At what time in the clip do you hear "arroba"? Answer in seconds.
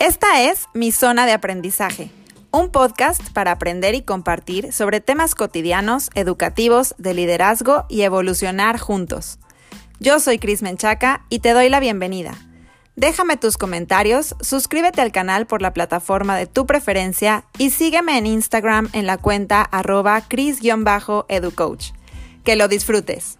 19.62-20.20